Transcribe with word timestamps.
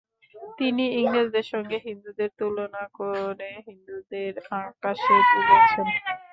তিনি 0.59 0.83
ইংরেজদের 0.99 1.45
সঙ্গে 1.51 1.77
হিন্দুদের 1.87 2.29
তুলনা 2.39 2.83
করে 2.99 3.49
হিন্দুদের 3.67 4.33
আকাশে 4.61 5.15
তুলেছেন। 5.31 5.87